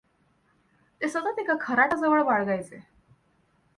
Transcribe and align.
ते 1.01 1.07
सतत 1.09 1.39
एक 1.39 1.49
खराटा 1.61 1.95
जवळ 1.95 2.23
बाळगायचे. 2.23 2.79